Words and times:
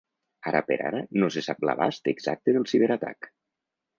Ara 0.51 0.61
per 0.69 0.77
ara, 0.89 1.01
no 1.23 1.29
se 1.35 1.43
sap 1.49 1.61
l’abast 1.69 2.11
exacte 2.13 2.57
del 2.57 2.67
ciberatac. 2.73 3.29